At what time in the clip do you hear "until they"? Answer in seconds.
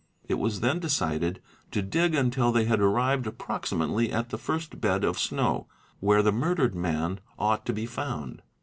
2.15-2.65